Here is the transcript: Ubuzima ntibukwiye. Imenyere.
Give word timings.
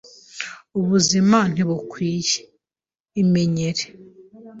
Ubuzima 0.79 1.37
ntibukwiye. 1.51 2.35
Imenyere. 3.21 3.83